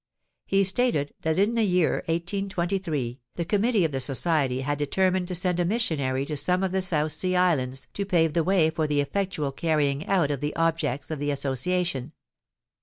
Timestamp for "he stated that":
0.47-1.37